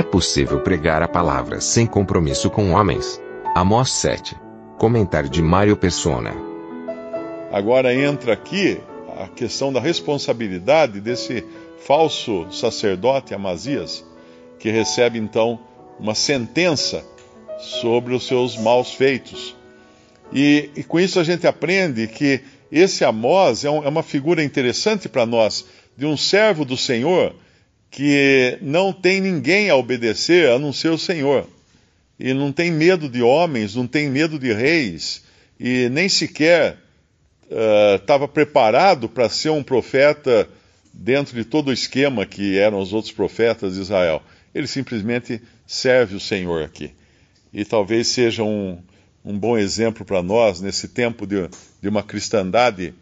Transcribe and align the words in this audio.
É 0.00 0.02
possível 0.02 0.58
pregar 0.60 1.02
a 1.02 1.06
palavra 1.06 1.60
sem 1.60 1.86
compromisso 1.86 2.48
com 2.48 2.70
homens. 2.70 3.20
Amós 3.54 3.92
7. 3.92 4.34
Comentário 4.78 5.28
de 5.28 5.42
Mário 5.42 5.76
Persona. 5.76 6.34
Agora 7.52 7.94
entra 7.94 8.32
aqui 8.32 8.80
a 9.18 9.28
questão 9.28 9.70
da 9.70 9.78
responsabilidade 9.78 11.02
desse 11.02 11.44
falso 11.84 12.50
sacerdote 12.50 13.34
Amazias, 13.34 14.02
que 14.58 14.70
recebe 14.70 15.18
então 15.18 15.60
uma 15.98 16.14
sentença 16.14 17.04
sobre 17.58 18.14
os 18.14 18.26
seus 18.26 18.56
maus 18.56 18.94
feitos. 18.94 19.54
E, 20.32 20.70
e 20.76 20.82
com 20.82 20.98
isso 20.98 21.20
a 21.20 21.24
gente 21.24 21.46
aprende 21.46 22.06
que 22.08 22.40
esse 22.72 23.04
Amós 23.04 23.66
é, 23.66 23.70
um, 23.70 23.84
é 23.84 23.88
uma 23.90 24.02
figura 24.02 24.42
interessante 24.42 25.10
para 25.10 25.26
nós, 25.26 25.66
de 25.94 26.06
um 26.06 26.16
servo 26.16 26.64
do 26.64 26.74
Senhor 26.74 27.34
que 27.90 28.56
não 28.62 28.92
tem 28.92 29.20
ninguém 29.20 29.68
a 29.68 29.76
obedecer 29.76 30.48
a 30.50 30.58
não 30.58 30.72
ser 30.72 30.90
o 30.90 30.98
Senhor. 30.98 31.46
E 32.18 32.32
não 32.32 32.52
tem 32.52 32.70
medo 32.70 33.08
de 33.08 33.22
homens, 33.22 33.74
não 33.74 33.86
tem 33.86 34.08
medo 34.08 34.38
de 34.38 34.52
reis, 34.52 35.24
e 35.58 35.88
nem 35.88 36.08
sequer 36.08 36.76
estava 37.96 38.26
uh, 38.26 38.28
preparado 38.28 39.08
para 39.08 39.28
ser 39.28 39.50
um 39.50 39.62
profeta 39.62 40.48
dentro 40.92 41.34
de 41.34 41.44
todo 41.44 41.68
o 41.68 41.72
esquema 41.72 42.24
que 42.24 42.58
eram 42.58 42.78
os 42.78 42.92
outros 42.92 43.12
profetas 43.12 43.74
de 43.74 43.80
Israel. 43.80 44.22
Ele 44.54 44.66
simplesmente 44.66 45.40
serve 45.66 46.14
o 46.14 46.20
Senhor 46.20 46.62
aqui. 46.62 46.92
E 47.52 47.64
talvez 47.64 48.08
seja 48.08 48.44
um, 48.44 48.78
um 49.24 49.36
bom 49.36 49.58
exemplo 49.58 50.04
para 50.04 50.22
nós 50.22 50.60
nesse 50.60 50.88
tempo 50.88 51.26
de, 51.26 51.48
de 51.82 51.88
uma 51.88 52.02
cristandade 52.02 52.94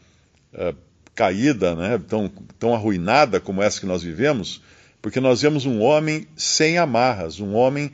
uh, 0.54 0.74
caída, 1.14 1.74
né, 1.74 2.00
tão, 2.08 2.30
tão 2.58 2.74
arruinada 2.74 3.40
como 3.40 3.62
essa 3.62 3.80
que 3.80 3.86
nós 3.86 4.02
vivemos, 4.02 4.62
porque 5.00 5.20
nós 5.20 5.42
vemos 5.42 5.64
um 5.64 5.80
homem 5.80 6.26
sem 6.36 6.78
amarras, 6.78 7.40
um 7.40 7.54
homem 7.54 7.92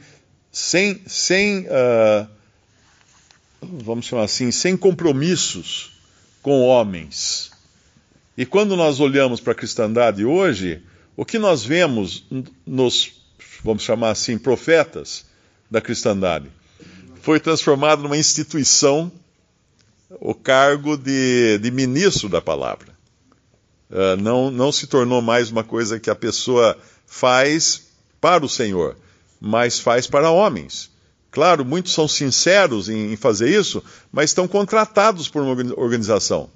sem, 0.50 1.02
sem 1.06 1.66
uh, 1.66 2.28
vamos 3.60 4.06
chamar 4.06 4.24
assim, 4.24 4.50
sem 4.50 4.77
compromissos 4.77 5.92
com 6.42 6.62
homens. 6.62 7.50
E 8.36 8.44
quando 8.44 8.77
nós 8.77 9.00
olhamos 9.00 9.41
para 9.41 9.52
a 9.52 9.56
cristandade 9.56 10.25
hoje, 10.25 10.82
o 11.16 11.25
que 11.25 11.38
nós 11.38 11.64
vemos 11.64 12.25
nos, 12.66 13.12
vamos 13.62 13.82
chamar 13.82 14.10
assim, 14.10 14.36
profetas 14.36 15.25
da 15.70 15.80
cristandade? 15.80 16.50
Foi 17.22 17.41
transformado 17.41 18.02
numa 18.02 18.16
instituição 18.16 19.10
o 20.20 20.34
cargo 20.34 20.97
de, 20.97 21.58
de 21.58 21.70
ministro 21.70 22.28
da 22.28 22.41
palavra. 22.41 22.94
Uh, 23.95 24.20
não, 24.20 24.50
não 24.50 24.73
se 24.73 24.89
tornou 24.89 25.23
mais 25.23 25.53
uma 25.53 25.62
coisa 25.62 26.00
que 26.00 26.11
a 26.11 26.17
pessoa 26.17 26.77
faz 27.06 27.83
para 28.20 28.45
o 28.45 28.48
Senhor, 28.48 28.97
mas 29.41 29.78
faz 29.78 30.09
para 30.09 30.33
homens. 30.33 30.91
Claro, 31.31 31.64
muitos 31.64 31.92
são 31.92 32.09
sinceros 32.09 32.89
em 32.89 33.15
fazer 33.15 33.48
isso, 33.48 33.83
mas 34.10 34.31
estão 34.31 34.49
contratados 34.49 35.28
por 35.28 35.43
uma 35.43 35.56
organização. 35.77 36.50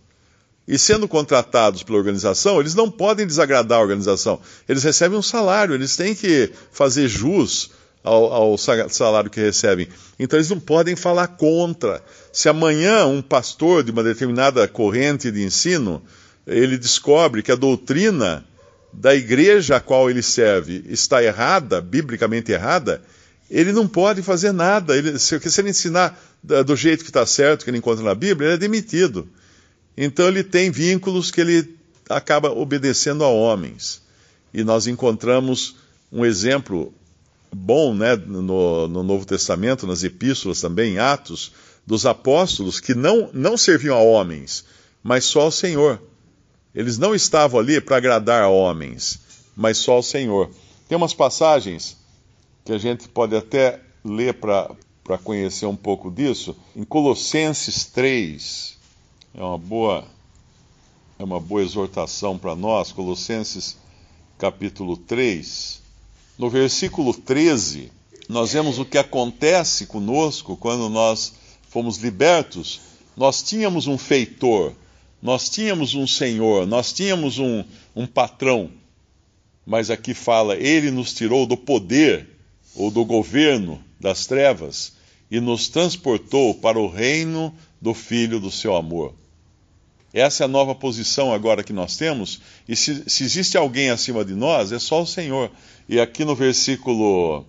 E 0.67 0.77
sendo 0.77 1.07
contratados 1.07 1.85
pela 1.85 1.97
organização, 1.97 2.59
eles 2.59 2.75
não 2.75 2.91
podem 2.91 3.27
desagradar 3.27 3.79
a 3.79 3.83
organização. 3.83 4.41
Eles 4.69 4.83
recebem 4.83 5.17
um 5.17 5.23
salário, 5.23 5.75
eles 5.75 5.97
têm 5.97 6.17
que 6.17 6.51
fazer 6.73 7.09
jus 7.09 7.71
ao, 8.03 8.33
ao, 8.33 8.59
salário 8.59 9.31
que 9.31 9.41
recebem. 9.41 9.89
Então 10.19 10.37
eles 10.37 10.51
não 10.51 10.59
podem 10.59 10.97
falar 10.97 11.29
contra. 11.29 12.03
Se 12.33 12.49
amanhã 12.49 13.07
um 13.07 13.23
pastor 13.23 13.85
de 13.85 13.93
uma 13.93 14.03
determinada 14.03 14.67
corrente 14.67 15.31
de 15.31 15.43
ensino 15.43 16.03
ele 16.49 16.79
descobre 16.79 17.43
que 17.43 17.53
a 17.53 17.57
doutrina 17.57 18.45
da 18.93 19.15
igreja 19.15 19.77
a 19.77 19.81
qual 19.81 20.11
ele 20.11 20.23
serve 20.23 20.83
está 20.89 21.23
errada, 21.23 21.81
biblicamente 21.81 22.51
errada, 22.51 23.03
ele 23.51 23.73
não 23.73 23.87
pode 23.87 24.23
fazer 24.23 24.53
nada. 24.53 24.97
Ele, 24.97 25.19
se, 25.19 25.39
se 25.39 25.61
ele 25.61 25.71
ensinar 25.71 26.19
do 26.43 26.75
jeito 26.75 27.05
que 27.05 27.11
está 27.11 27.27
certo, 27.27 27.65
que 27.65 27.71
ele 27.71 27.79
encontra 27.79 28.05
na 28.05 28.15
Bíblia, 28.15 28.49
ele 28.49 28.55
é 28.55 28.59
demitido. 28.59 29.29
Então 29.97 30.27
ele 30.27 30.43
tem 30.43 30.71
vínculos 30.71 31.31
que 31.31 31.41
ele 31.41 31.77
acaba 32.09 32.51
obedecendo 32.51 33.25
a 33.25 33.29
homens. 33.29 34.01
E 34.53 34.65
nós 34.65 34.87
encontramos 34.87 35.77
um 36.11 36.25
exemplo 36.25 36.95
bom 37.53 37.95
né, 37.95 38.17
no, 38.17 38.89
no 38.89 39.03
Novo 39.03 39.27
Testamento, 39.27 39.87
nas 39.87 40.03
epístolas 40.03 40.61
também, 40.61 40.95
em 40.95 40.99
Atos, 40.99 41.53
dos 41.87 42.07
apóstolos 42.07 42.81
que 42.81 42.95
não, 42.95 43.31
não 43.33 43.57
serviam 43.57 43.97
a 43.97 44.01
homens, 44.01 44.65
mas 45.03 45.25
só 45.25 45.43
ao 45.43 45.51
Senhor. 45.51 46.01
Eles 46.75 46.99
não 46.99 47.15
estavam 47.15 47.61
ali 47.61 47.81
para 47.81 47.97
agradar 47.97 48.49
homens, 48.49 49.21
mas 49.57 49.79
só 49.79 49.93
ao 49.93 50.03
Senhor. 50.03 50.51
Tem 50.89 50.97
umas 50.97 51.15
passagens 51.15 51.97
que 52.65 52.73
a 52.73 52.79
gente 52.79 53.09
pode 53.09 53.35
até 53.37 53.81
ler 54.05 54.35
para 54.35 55.19
conhecer 55.25 55.67
um 55.67 55.77
pouco 55.77 56.11
disso. 56.11 56.57
Em 56.77 56.85
Colossenses 56.85 57.87
3, 57.87 58.77
é 59.35 59.43
uma 59.43 59.59
boa, 59.59 60.05
é 61.19 61.25
uma 61.25 61.41
boa 61.41 61.63
exortação 61.63 62.39
para 62.39 62.55
nós, 62.55 62.93
Colossenses 62.93 63.77
capítulo 64.39 64.97
3. 64.97 65.81
No 66.39 66.49
versículo 66.49 67.13
13, 67.13 67.91
nós 68.29 68.53
vemos 68.53 68.79
o 68.79 68.85
que 68.85 68.97
acontece 68.97 69.87
conosco 69.87 70.57
quando 70.57 70.89
nós 70.89 71.33
fomos 71.69 71.97
libertos. 71.97 72.81
Nós 73.17 73.43
tínhamos 73.43 73.87
um 73.87 73.99
feitor, 73.99 74.73
nós 75.21 75.49
tínhamos 75.49 75.95
um 75.95 76.07
senhor, 76.07 76.67
nós 76.67 76.93
tínhamos 76.93 77.39
um, 77.39 77.65
um 77.95 78.07
patrão, 78.07 78.71
mas 79.67 79.91
aqui 79.91 80.15
fala: 80.15 80.57
Ele 80.57 80.91
nos 80.91 81.13
tirou 81.13 81.47
do 81.47 81.57
poder 81.57 82.27
ou 82.75 82.91
do 82.91 83.05
governo 83.05 83.83
das 83.99 84.27
trevas 84.27 84.93
e 85.31 85.41
nos 85.41 85.69
transportou 85.69 86.55
para 86.55 86.79
o 86.79 86.89
reino 86.89 87.55
do 87.81 87.93
Filho 87.93 88.41
do 88.41 88.51
seu 88.51 88.77
amor. 88.77 89.13
Essa 90.13 90.45
é 90.45 90.47
a 90.47 90.49
nova 90.49 90.75
posição 90.75 91.33
agora 91.33 91.63
que 91.63 91.73
nós 91.73 91.97
temos, 91.97 92.41
e 92.67 92.75
se, 92.75 93.05
se 93.09 93.25
existe 93.25 93.59
alguém 93.59 93.91
acima 93.91 94.25
de 94.25 94.35
nós, 94.35 94.73
é 94.73 94.79
só 94.79 95.03
o 95.03 95.07
Senhor. 95.07 95.51
E 95.89 96.01
aqui 96.01 96.25
no 96.25 96.35
versículo 96.35 97.45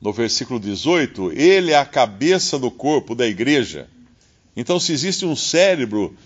no 0.00 0.12
versículo 0.12 0.60
18, 0.60 1.32
ele 1.32 1.72
é 1.72 1.76
a 1.76 1.84
cabeça 1.84 2.58
do 2.58 2.70
corpo 2.70 3.14
da 3.14 3.26
igreja. 3.26 3.88
Então, 4.56 4.78
se 4.78 4.92
existe 4.92 5.24
um 5.24 5.34
cérebro 5.36 6.16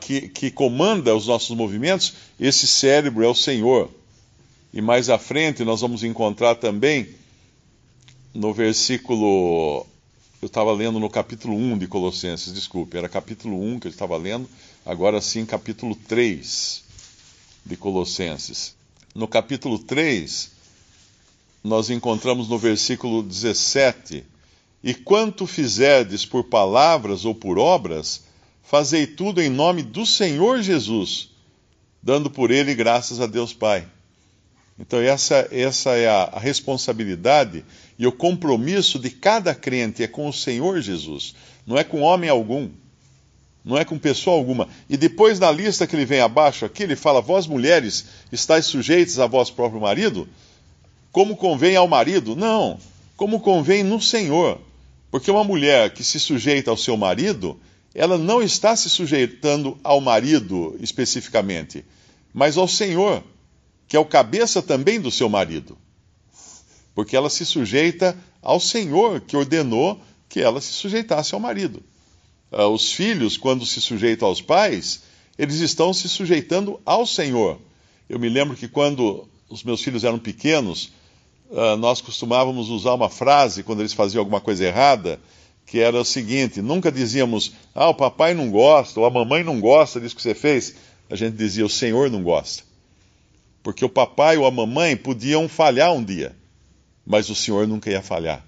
que, 0.00 0.28
que 0.28 0.50
comanda 0.50 1.14
os 1.14 1.26
nossos 1.26 1.56
movimentos, 1.56 2.14
esse 2.38 2.66
cérebro 2.66 3.24
é 3.24 3.28
o 3.28 3.34
Senhor. 3.34 3.90
E 4.72 4.80
mais 4.80 5.08
à 5.08 5.18
frente 5.18 5.64
nós 5.64 5.80
vamos 5.80 6.04
encontrar 6.04 6.54
também 6.56 7.08
no 8.32 8.52
versículo. 8.52 9.86
Eu 10.40 10.46
estava 10.46 10.72
lendo 10.72 11.00
no 11.00 11.08
capítulo 11.08 11.56
1 11.56 11.78
de 11.78 11.86
Colossenses, 11.86 12.52
desculpe, 12.52 12.96
era 12.96 13.08
capítulo 13.08 13.58
1 13.60 13.80
que 13.80 13.86
eu 13.88 13.90
estava 13.90 14.16
lendo, 14.16 14.48
agora 14.84 15.20
sim 15.20 15.46
capítulo 15.46 15.96
3 15.96 16.84
de 17.64 17.76
Colossenses. 17.76 18.76
No 19.14 19.26
capítulo 19.26 19.78
3, 19.78 20.50
nós 21.64 21.88
encontramos 21.88 22.48
no 22.48 22.58
versículo 22.58 23.22
17: 23.22 24.24
E 24.84 24.94
quanto 24.94 25.46
fizerdes 25.46 26.26
por 26.26 26.44
palavras 26.44 27.24
ou 27.24 27.34
por 27.34 27.58
obras, 27.58 28.25
fazei 28.66 29.06
tudo 29.06 29.40
em 29.40 29.48
nome 29.48 29.82
do 29.82 30.04
Senhor 30.04 30.60
Jesus, 30.60 31.30
dando 32.02 32.28
por 32.28 32.50
ele 32.50 32.74
graças 32.74 33.20
a 33.20 33.26
Deus 33.26 33.52
Pai. 33.52 33.86
Então, 34.78 35.00
essa, 35.00 35.48
essa 35.50 35.90
é 35.96 36.08
a, 36.08 36.24
a 36.24 36.38
responsabilidade 36.38 37.64
e 37.98 38.06
o 38.06 38.12
compromisso 38.12 38.98
de 38.98 39.08
cada 39.08 39.54
crente 39.54 40.02
é 40.02 40.06
com 40.06 40.28
o 40.28 40.32
Senhor 40.32 40.80
Jesus, 40.80 41.34
não 41.66 41.78
é 41.78 41.84
com 41.84 42.02
homem 42.02 42.28
algum, 42.28 42.68
não 43.64 43.78
é 43.78 43.84
com 43.84 43.98
pessoa 43.98 44.36
alguma. 44.36 44.68
E 44.88 44.96
depois, 44.96 45.38
na 45.40 45.50
lista 45.50 45.86
que 45.86 45.96
ele 45.96 46.04
vem 46.04 46.20
abaixo 46.20 46.64
aqui, 46.64 46.82
ele 46.82 46.94
fala: 46.94 47.22
Vós 47.22 47.46
mulheres 47.46 48.06
estáis 48.30 48.66
sujeitas 48.66 49.18
a 49.18 49.26
vosso 49.26 49.54
próprio 49.54 49.80
marido, 49.80 50.28
como 51.10 51.36
convém 51.36 51.74
ao 51.74 51.88
marido? 51.88 52.36
Não, 52.36 52.78
como 53.16 53.40
convém 53.40 53.82
no 53.82 54.00
Senhor. 54.00 54.60
Porque 55.10 55.30
uma 55.30 55.44
mulher 55.44 55.90
que 55.90 56.04
se 56.04 56.20
sujeita 56.20 56.70
ao 56.70 56.76
seu 56.76 56.96
marido, 56.96 57.58
ela 57.96 58.18
não 58.18 58.42
está 58.42 58.76
se 58.76 58.90
sujeitando 58.90 59.78
ao 59.82 60.02
marido 60.02 60.76
especificamente, 60.80 61.82
mas 62.32 62.58
ao 62.58 62.68
Senhor. 62.68 63.24
que 63.88 63.96
é 63.96 64.00
o 64.00 64.04
cabeça 64.04 64.60
também 64.60 65.00
do 65.00 65.12
seu 65.12 65.28
marido. 65.28 65.78
Porque 66.94 67.16
ela 67.16 67.30
se 67.30 67.46
sujeita 67.46 68.18
ao 68.42 68.58
Senhor 68.58 69.20
que 69.20 69.36
ordenou 69.36 70.00
que 70.28 70.40
ela 70.40 70.60
se 70.60 70.72
sujeitasse 70.72 71.34
ao 71.34 71.40
marido. 71.40 71.82
Uh, 72.50 72.66
os 72.66 72.92
filhos, 72.92 73.36
quando 73.36 73.64
se 73.64 73.80
sujeitam 73.80 74.26
aos 74.28 74.42
pais, 74.42 75.04
eles 75.38 75.60
estão 75.60 75.94
se 75.94 76.08
sujeitando 76.08 76.80
ao 76.84 77.06
Senhor. 77.06 77.60
Eu 78.08 78.18
me 78.18 78.28
lembro 78.28 78.56
que 78.56 78.66
quando 78.66 79.28
os 79.48 79.62
meus 79.62 79.80
filhos 79.82 80.02
eram 80.02 80.18
pequenos, 80.18 80.90
uh, 81.48 81.76
nós 81.78 82.00
costumávamos 82.00 82.68
usar 82.68 82.94
uma 82.94 83.08
frase 83.08 83.62
quando 83.62 83.80
eles 83.80 83.92
faziam 83.92 84.20
alguma 84.20 84.40
coisa 84.40 84.64
errada, 84.64 85.20
que 85.66 85.80
era 85.80 86.00
o 86.00 86.04
seguinte: 86.04 86.62
nunca 86.62 86.90
dizíamos, 86.90 87.52
ah, 87.74 87.88
o 87.88 87.94
papai 87.94 88.32
não 88.32 88.50
gosta, 88.50 89.00
ou 89.00 89.04
a 89.04 89.10
mamãe 89.10 89.42
não 89.42 89.60
gosta 89.60 90.00
disso 90.00 90.16
que 90.16 90.22
você 90.22 90.34
fez. 90.34 90.74
A 91.10 91.16
gente 91.16 91.36
dizia, 91.36 91.66
o 91.66 91.70
Senhor 91.70 92.10
não 92.10 92.22
gosta. 92.22 92.62
Porque 93.62 93.84
o 93.84 93.88
papai 93.88 94.36
ou 94.36 94.46
a 94.46 94.50
mamãe 94.50 94.96
podiam 94.96 95.48
falhar 95.48 95.92
um 95.92 96.02
dia, 96.02 96.34
mas 97.04 97.28
o 97.28 97.34
Senhor 97.34 97.66
nunca 97.66 97.90
ia 97.90 98.00
falhar. 98.00 98.44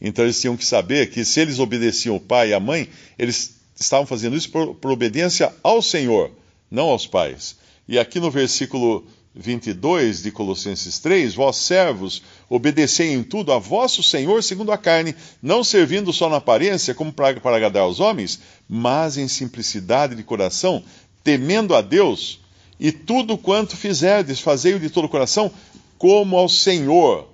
Então 0.00 0.24
eles 0.24 0.40
tinham 0.40 0.56
que 0.56 0.64
saber 0.64 1.10
que 1.10 1.24
se 1.24 1.40
eles 1.40 1.58
obedeciam 1.58 2.16
o 2.16 2.20
pai 2.20 2.50
e 2.50 2.54
a 2.54 2.60
mãe, 2.60 2.88
eles 3.18 3.56
estavam 3.78 4.06
fazendo 4.06 4.36
isso 4.36 4.50
por, 4.50 4.74
por 4.74 4.90
obediência 4.90 5.52
ao 5.62 5.82
Senhor, 5.82 6.30
não 6.70 6.88
aos 6.88 7.06
pais. 7.06 7.56
E 7.88 7.98
aqui 7.98 8.18
no 8.18 8.30
versículo 8.30 9.06
22 9.34 10.22
de 10.22 10.30
Colossenses 10.30 10.98
3, 10.98 11.34
vós 11.34 11.56
servos, 11.56 12.22
obedecei 12.48 13.12
em 13.12 13.22
tudo 13.22 13.52
a 13.52 13.58
vosso 13.58 14.02
Senhor 14.02 14.42
segundo 14.42 14.72
a 14.72 14.78
carne, 14.78 15.14
não 15.42 15.64
servindo 15.64 16.12
só 16.12 16.28
na 16.28 16.36
aparência 16.36 16.94
como 16.94 17.12
para, 17.12 17.40
para 17.40 17.56
agradar 17.56 17.82
aos 17.82 17.98
homens, 17.98 18.40
mas 18.68 19.16
em 19.16 19.28
simplicidade 19.28 20.14
de 20.14 20.22
coração, 20.22 20.82
temendo 21.24 21.74
a 21.74 21.80
Deus, 21.80 22.40
e 22.78 22.92
tudo 22.92 23.38
quanto 23.38 23.76
fizerdes, 23.76 24.40
fazei-o 24.40 24.80
de 24.80 24.90
todo 24.90 25.04
o 25.04 25.08
coração, 25.08 25.50
como 25.96 26.36
ao 26.36 26.48
Senhor, 26.48 27.28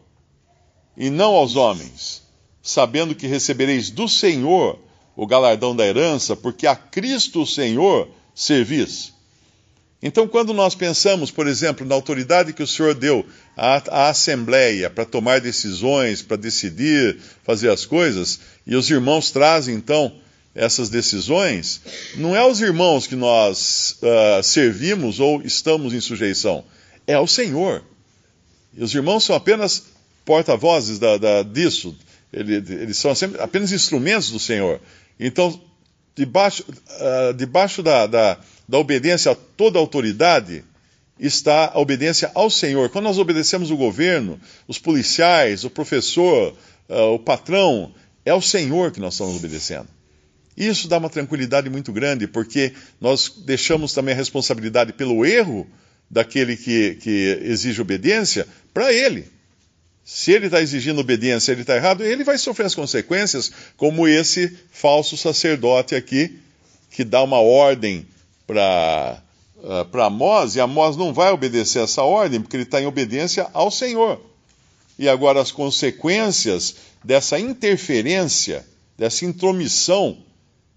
e 0.97 1.11
não 1.11 1.35
aos 1.35 1.57
homens 1.57 2.29
sabendo 2.69 3.15
que 3.15 3.27
recebereis 3.27 3.89
do 3.89 4.07
Senhor 4.07 4.79
o 5.17 5.27
galardão 5.27 5.75
da 5.75 5.87
herança, 5.87 6.37
porque 6.37 6.67
a 6.67 6.77
Cristo 6.77 7.43
o 7.43 7.47
Senhor 7.47 8.09
servis. 8.35 9.15
Então, 10.01 10.29
quando 10.29 10.55
nós 10.55 10.77
pensamos, 10.77 11.31
por 11.31 11.49
exemplo, 11.49 11.85
na 11.85 11.95
autoridade 11.95 12.53
que 12.53 12.63
o 12.63 12.67
Senhor 12.67 12.95
deu 12.95 13.27
à, 13.57 13.83
à 13.91 14.09
Assembleia 14.11 14.89
para 14.89 15.05
tomar 15.05 15.41
decisões, 15.41 16.23
para 16.23 16.37
decidir, 16.37 17.19
fazer 17.43 17.69
as 17.71 17.85
coisas, 17.85 18.39
e 18.65 18.77
os 18.77 18.89
irmãos 18.89 19.33
trazem 19.33 19.75
então 19.75 20.13
essas 20.55 20.89
decisões, 20.89 21.81
não 22.17 22.35
é 22.35 22.41
aos 22.41 22.61
irmãos 22.61 23.07
que 23.07 23.17
nós 23.17 23.99
uh, 24.03 24.43
servimos 24.43 25.21
ou 25.21 25.43
estamos 25.43 25.93
em 25.93 26.01
sujeição, 26.01 26.65
é 27.07 27.15
ao 27.15 27.27
Senhor. 27.27 27.83
E 28.77 28.83
os 28.83 28.95
irmãos 28.95 29.25
são 29.25 29.35
apenas 29.35 29.85
porta-vozes 30.25 30.99
da, 30.99 31.17
da, 31.17 31.43
disso, 31.43 31.97
ele, 32.33 32.57
eles 32.57 32.99
são 32.99 33.15
sempre, 33.15 33.41
apenas 33.41 33.73
instrumentos 33.73 34.31
do 34.31 34.39
Senhor. 34.39 34.81
Então, 35.19 35.61
debaixo, 36.15 36.65
uh, 36.69 37.35
debaixo 37.35 37.83
da, 37.83 38.07
da, 38.07 38.39
da 38.69 38.79
obediência 38.79 39.33
a 39.33 39.35
toda 39.35 39.79
autoridade 39.79 40.63
está 41.19 41.73
a 41.73 41.81
obediência 41.81 42.31
ao 42.35 42.51
Senhor. 42.51 42.91
Quando 42.91 43.07
nós 43.07 43.19
obedecemos 43.19 43.71
o 43.71 43.77
governo, 43.77 44.39
os 44.69 44.79
policiais, 44.79 45.65
o 45.65 45.71
professor, 45.71 46.55
uh, 46.89 47.15
o 47.15 47.19
patrão, 47.19 47.93
é 48.25 48.31
ao 48.31 48.43
Senhor 48.43 48.93
que 48.93 49.01
nós 49.01 49.15
estamos 49.15 49.37
obedecendo. 49.37 49.89
Isso 50.57 50.89
dá 50.89 50.99
uma 50.99 51.09
tranquilidade 51.09 51.71
muito 51.71 51.93
grande, 51.93 52.27
porque 52.27 52.73
nós 53.01 53.33
deixamos 53.45 53.93
também 53.93 54.13
a 54.13 54.17
responsabilidade 54.17 54.93
pelo 54.93 55.25
erro 55.25 55.67
daquele 56.11 56.57
que, 56.57 56.97
que 56.97 57.39
exige 57.43 57.81
obediência 57.81 58.47
para 58.75 58.93
ele. 58.93 59.27
Se 60.05 60.33
ele 60.33 60.47
está 60.47 60.61
exigindo 60.61 61.01
obediência, 61.01 61.53
ele 61.53 61.61
está 61.61 61.77
errado, 61.77 62.03
ele 62.03 62.25
vai 62.25 62.39
sofrer 62.39 62.67
as 62.67 62.75
consequências, 62.75 63.53
como 63.77 64.09
esse 64.09 64.57
falso 64.71 65.17
sacerdote 65.17 65.95
aqui, 65.95 66.39
que 66.91 67.05
dá 67.05 67.23
uma 67.23 67.41
ordem 67.41 68.07
para 68.49 69.23
uh, 69.59 69.85
para 69.85 70.07
Amós, 70.07 70.57
e 70.57 70.61
Amós 70.61 70.97
não 70.97 71.15
vai 71.15 71.31
obedecer 71.31 71.81
essa 71.81 72.03
ordem, 72.03 72.41
porque 72.41 72.57
ele 72.57 72.65
está 72.65 72.83
em 72.83 72.87
obediência 72.87 73.49
ao 73.53 73.71
Senhor. 73.71 74.21
E 74.99 75.09
agora 75.09 75.41
as 75.41 75.53
consequências 75.53 76.75
dessa 77.05 77.39
interferência, 77.39 78.67
dessa 78.97 79.25
intromissão 79.25 80.19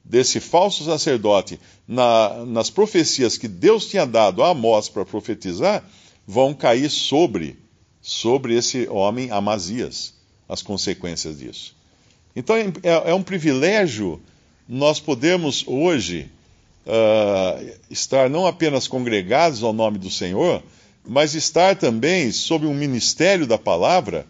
desse 0.04 0.40
falso 0.40 0.84
sacerdote 0.84 1.60
na, 1.88 2.44
nas 2.46 2.70
profecias 2.70 3.38
que 3.38 3.48
Deus 3.48 3.86
tinha 3.86 4.06
dado 4.06 4.44
a 4.44 4.50
Amós 4.50 4.90
para 4.90 5.06
profetizar, 5.06 5.84
vão 6.28 6.54
cair 6.54 6.90
sobre 6.90 7.58
sobre 8.02 8.56
esse 8.56 8.88
homem 8.90 9.30
Amazias, 9.30 10.16
as 10.50 10.64
consequências 10.64 11.38
disso. 11.38 11.76
Então 12.36 12.56
é, 12.56 12.72
é 12.84 13.14
um 13.14 13.22
privilégio 13.22 14.20
nós 14.68 15.00
podermos 15.00 15.64
hoje 15.68 16.32
uh, 16.86 17.72
estar 17.90 18.30
não 18.30 18.46
apenas 18.46 18.88
congregados 18.88 19.64
ao 19.64 19.74
nome 19.74 19.98
do 19.98 20.10
Senhor, 20.10 20.64
mas 21.08 21.36
estar 21.36 21.76
também 21.76 22.32
sob 22.32 22.66
um 22.66 22.74
ministério 22.74 23.48
da 23.48 23.58
palavra 23.58 24.26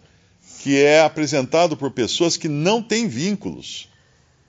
que 0.60 0.80
é 0.80 1.02
apresentado 1.02 1.76
por 1.76 1.90
pessoas 1.90 2.36
que 2.36 2.48
não 2.48 2.82
têm 2.82 3.08
vínculos, 3.08 3.88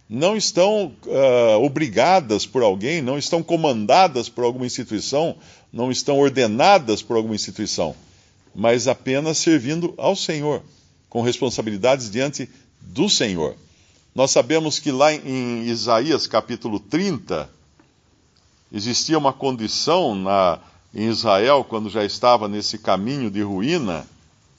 não 0.10 0.38
estão 0.38 0.94
uh, 1.06 1.64
obrigadas 1.64 2.46
por 2.46 2.62
alguém, 2.62 3.02
não 3.02 3.18
estão 3.18 3.42
comandadas 3.42 4.30
por 4.30 4.44
alguma 4.44 4.66
instituição, 4.66 5.36
não 5.72 5.92
estão 5.92 6.20
ordenadas 6.20 7.02
por 7.02 7.18
alguma 7.18 7.36
instituição 7.36 7.96
mas 8.54 8.88
apenas 8.88 9.38
servindo 9.38 9.94
ao 9.98 10.16
Senhor, 10.16 10.62
com 11.10 11.22
responsabilidades 11.22 12.10
diante 12.10 12.50
do 12.82 13.10
Senhor. 13.10 13.56
Nós 14.14 14.32
sabemos 14.32 14.78
que 14.78 14.92
lá 14.92 15.14
em 15.14 15.64
Isaías 15.64 16.28
capítulo 16.28 16.80
30, 16.80 17.50
existia 18.74 19.18
uma 19.18 19.32
condição 19.32 20.16
na, 20.16 20.60
em 20.94 21.08
Israel, 21.10 21.64
quando 21.64 21.90
já 21.90 22.04
estava 22.04 22.48
nesse 22.48 22.78
caminho 22.78 23.30
de 23.30 23.42
ruína, 23.42 24.06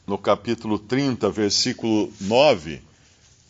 no 0.07 0.17
capítulo 0.17 0.79
30, 0.79 1.29
versículo 1.31 2.13
9, 2.21 2.81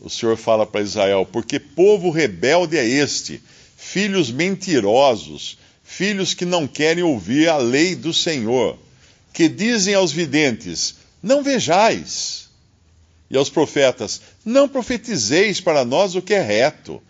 o 0.01 0.09
Senhor 0.09 0.37
fala 0.37 0.67
para 0.67 0.81
Israel: 0.81 1.29
Porque 1.31 1.61
povo 1.61 2.11
rebelde 2.11 2.79
é 2.79 2.85
este, 2.85 3.43
filhos 3.77 4.31
mentirosos, 4.31 5.59
filhos 5.83 6.33
que 6.33 6.45
não 6.45 6.67
querem 6.67 7.05
ouvir 7.05 7.49
a 7.49 7.59
lei 7.59 7.95
do 7.95 8.13
Senhor 8.13 8.79
que 9.35 9.49
dizem 9.49 9.93
aos 9.93 10.13
videntes: 10.13 10.95
Não 11.23 11.43
vejais, 11.43 12.49
e 13.29 13.37
aos 13.37 13.51
profetas: 13.51 14.23
Não 14.43 14.67
profetizeis 14.67 15.61
para 15.61 15.85
nós 15.85 16.15
o 16.15 16.23
que 16.23 16.33
é 16.33 16.41
reto. 16.41 17.03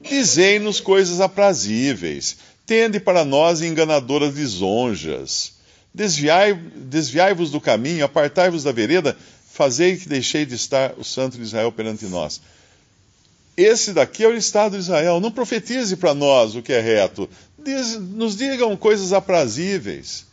Dizei-nos 0.00 0.80
coisas 0.80 1.20
aprazíveis, 1.20 2.36
tende 2.68 3.00
para 3.00 3.24
nós 3.24 3.62
enganadoras 3.62 4.34
lisonjas. 4.34 5.54
Desviai-vos 5.94 6.70
desviai 6.76 7.34
do 7.34 7.60
caminho, 7.60 8.04
apartai-vos 8.04 8.62
da 8.62 8.72
vereda, 8.72 9.16
fazei 9.50 9.96
que 9.96 10.06
deixei 10.06 10.44
de 10.44 10.54
estar 10.54 10.92
o 10.98 11.02
santo 11.02 11.38
de 11.38 11.44
Israel 11.44 11.72
perante 11.72 12.04
nós. 12.04 12.42
Esse 13.56 13.94
daqui 13.94 14.22
é 14.22 14.28
o 14.28 14.36
estado 14.36 14.72
de 14.72 14.80
Israel. 14.80 15.18
Não 15.18 15.32
profetize 15.32 15.96
para 15.96 16.12
nós 16.12 16.54
o 16.54 16.62
que 16.62 16.74
é 16.74 16.80
reto. 16.80 17.28
Diz, 17.58 17.98
nos 17.98 18.36
digam 18.36 18.76
coisas 18.76 19.14
aprazíveis. 19.14 20.26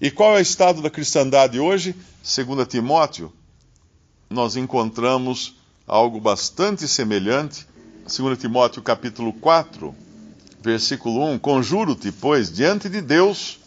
E 0.00 0.12
qual 0.12 0.36
é 0.36 0.38
o 0.38 0.42
estado 0.42 0.80
da 0.80 0.88
cristandade 0.88 1.58
hoje? 1.58 1.94
Segundo 2.22 2.64
Timóteo, 2.64 3.32
nós 4.30 4.54
encontramos 4.54 5.56
algo 5.86 6.20
bastante 6.20 6.86
semelhante. 6.86 7.66
Segundo 8.06 8.36
Timóteo 8.36 8.80
capítulo 8.80 9.32
4, 9.32 9.94
versículo 10.62 11.24
1, 11.32 11.38
Conjuro-te, 11.38 12.12
pois, 12.12 12.52
diante 12.52 12.88
de 12.88 13.00
Deus 13.00 13.58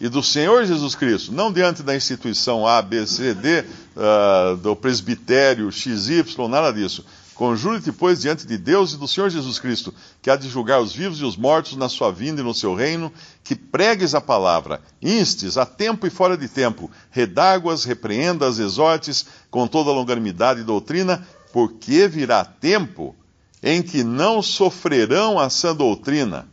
e 0.00 0.08
do 0.08 0.22
Senhor 0.22 0.64
Jesus 0.64 0.94
Cristo, 0.94 1.32
não 1.32 1.52
diante 1.52 1.82
da 1.82 1.94
instituição 1.94 2.66
A, 2.66 2.80
B, 2.80 3.06
C, 3.06 3.34
D, 3.34 3.60
uh, 3.60 4.56
do 4.56 4.74
presbitério 4.74 5.70
XY, 5.70 6.24
nada 6.48 6.72
disso. 6.72 7.04
Conjure-te, 7.34 7.90
pois, 7.92 8.20
diante 8.20 8.46
de 8.46 8.58
Deus 8.58 8.92
e 8.92 8.98
do 8.98 9.08
Senhor 9.08 9.30
Jesus 9.30 9.58
Cristo, 9.58 9.94
que 10.20 10.30
há 10.30 10.36
de 10.36 10.48
julgar 10.48 10.80
os 10.80 10.94
vivos 10.94 11.20
e 11.20 11.24
os 11.24 11.36
mortos 11.36 11.76
na 11.76 11.88
sua 11.88 12.10
vinda 12.10 12.40
e 12.40 12.44
no 12.44 12.52
seu 12.52 12.74
reino, 12.74 13.12
que 13.42 13.54
pregues 13.54 14.14
a 14.14 14.20
palavra, 14.20 14.80
instes 15.00 15.56
a 15.56 15.64
tempo 15.64 16.06
e 16.06 16.10
fora 16.10 16.36
de 16.36 16.48
tempo, 16.48 16.90
redáguas, 17.10 17.84
repreendas, 17.84 18.58
exortes, 18.58 19.24
com 19.50 19.66
toda 19.66 19.90
longanimidade 19.90 20.60
e 20.60 20.64
doutrina, 20.64 21.26
porque 21.50 22.06
virá 22.06 22.44
tempo 22.44 23.16
em 23.62 23.82
que 23.82 24.02
não 24.02 24.42
sofrerão 24.42 25.38
a 25.38 25.50
sã 25.50 25.74
doutrina, 25.74 26.48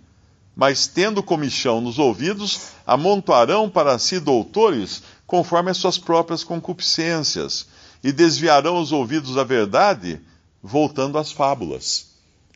mas 0.55 0.87
tendo 0.87 1.21
comichão 1.23 1.79
nos 1.79 1.99
ouvidos, 1.99 2.59
amontoarão 2.85 3.69
para 3.69 3.97
si 3.99 4.19
doutores 4.19 5.03
conforme 5.25 5.69
as 5.71 5.77
suas 5.77 5.97
próprias 5.97 6.43
concupiscências, 6.43 7.67
e 8.03 8.11
desviarão 8.11 8.79
os 8.79 8.91
ouvidos 8.91 9.35
da 9.35 9.43
verdade, 9.43 10.19
voltando 10.63 11.17
às 11.17 11.31
fábulas. 11.31 12.07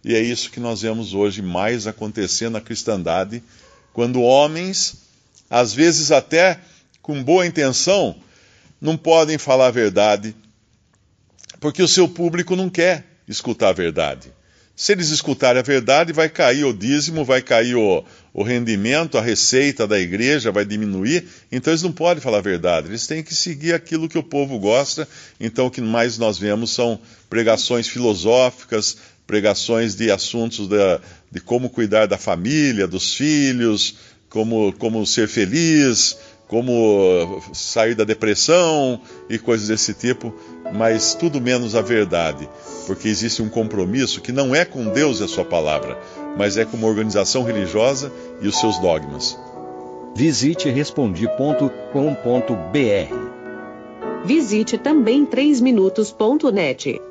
E 0.03 0.15
é 0.15 0.21
isso 0.21 0.49
que 0.49 0.59
nós 0.59 0.81
vemos 0.81 1.13
hoje 1.13 1.41
mais 1.41 1.85
acontecer 1.85 2.49
na 2.49 2.61
cristandade, 2.61 3.43
quando 3.93 4.21
homens, 4.21 4.95
às 5.49 5.73
vezes 5.73 6.11
até 6.11 6.59
com 7.01 7.21
boa 7.23 7.45
intenção 7.45 8.15
não 8.79 8.97
podem 8.97 9.37
falar 9.37 9.67
a 9.67 9.71
verdade, 9.71 10.35
porque 11.59 11.83
o 11.83 11.87
seu 11.87 12.07
público 12.07 12.55
não 12.55 12.69
quer 12.69 13.05
escutar 13.27 13.69
a 13.69 13.73
verdade. 13.73 14.31
Se 14.81 14.93
eles 14.93 15.09
escutarem 15.09 15.59
a 15.59 15.63
verdade, 15.63 16.11
vai 16.11 16.27
cair 16.27 16.65
o 16.65 16.73
dízimo, 16.73 17.23
vai 17.23 17.39
cair 17.39 17.75
o, 17.75 18.03
o 18.33 18.41
rendimento, 18.41 19.15
a 19.15 19.21
receita 19.21 19.87
da 19.87 19.99
igreja 19.99 20.51
vai 20.51 20.65
diminuir, 20.65 21.23
então 21.51 21.71
eles 21.71 21.83
não 21.83 21.91
podem 21.91 22.19
falar 22.19 22.39
a 22.39 22.41
verdade, 22.41 22.87
eles 22.87 23.05
têm 23.05 23.21
que 23.21 23.35
seguir 23.35 23.75
aquilo 23.75 24.09
que 24.09 24.17
o 24.17 24.23
povo 24.23 24.57
gosta. 24.57 25.07
Então 25.39 25.67
o 25.67 25.69
que 25.69 25.81
mais 25.81 26.17
nós 26.17 26.39
vemos 26.39 26.71
são 26.71 26.99
pregações 27.29 27.87
filosóficas, 27.87 28.97
pregações 29.27 29.93
de 29.93 30.09
assuntos 30.09 30.67
da, 30.67 30.99
de 31.31 31.39
como 31.39 31.69
cuidar 31.69 32.07
da 32.07 32.17
família, 32.17 32.87
dos 32.87 33.13
filhos, 33.13 33.97
como, 34.29 34.73
como 34.79 35.05
ser 35.05 35.27
feliz, 35.27 36.17
como 36.47 37.39
sair 37.53 37.93
da 37.93 38.03
depressão 38.03 38.99
e 39.29 39.37
coisas 39.37 39.67
desse 39.67 39.93
tipo, 39.93 40.35
mas 40.73 41.13
tudo 41.13 41.41
menos 41.41 41.75
a 41.75 41.81
verdade, 41.81 42.49
porque 42.87 43.07
existe 43.07 43.41
um 43.41 43.49
compromisso 43.49 44.21
que 44.21 44.31
não 44.31 44.55
é 44.55 44.65
com 44.65 44.85
Deus 44.85 45.19
e 45.19 45.23
a 45.23 45.27
sua 45.27 45.45
palavra, 45.45 45.97
mas 46.37 46.57
é 46.57 46.65
com 46.65 46.77
uma 46.77 46.87
organização 46.87 47.43
religiosa 47.43 48.11
e 48.41 48.47
os 48.47 48.59
seus 48.59 48.77
dogmas. 48.79 49.37
Visite 50.15 50.69
respondi.com.br. 50.69 51.85
Visite 54.25 54.77
também 54.77 55.25
3minutos.net. 55.25 57.10